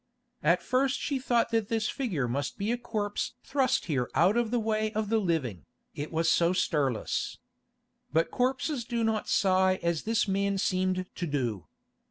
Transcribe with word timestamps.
At 0.41 0.63
first 0.63 0.99
she 0.99 1.19
thought 1.19 1.51
that 1.51 1.67
this 1.67 1.87
figure 1.87 2.27
must 2.27 2.57
be 2.57 2.71
a 2.71 2.77
corpse 2.79 3.35
thrust 3.43 3.85
here 3.85 4.09
out 4.15 4.35
of 4.35 4.49
the 4.49 4.57
way 4.57 4.91
of 4.93 5.09
the 5.09 5.19
living, 5.19 5.67
it 5.93 6.11
was 6.11 6.27
so 6.27 6.53
stirless. 6.53 7.37
But 8.11 8.31
corpses 8.31 8.83
do 8.83 9.03
not 9.03 9.29
sigh 9.29 9.75
as 9.83 10.01
this 10.01 10.27
man 10.27 10.57
seemed 10.57 11.05
to 11.13 11.27
do. 11.27 11.67